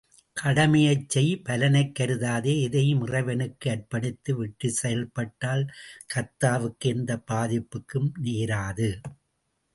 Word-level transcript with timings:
கடமையைச் 0.37 1.09
செய் 1.09 1.41
பலனைக்கருதாதே 1.49 2.61
எதையும் 2.61 3.03
இறைவனுக்கு 3.07 3.69
அர்ப்பணித்து 3.69 4.33
விட்டுச்செயல்பட்டால் 4.39 5.63
கர்த்தாவுக்கு 6.15 6.87
எந்தப் 6.87 7.25
பாதிப்பும் 7.27 8.11
நேராது. 8.23 8.89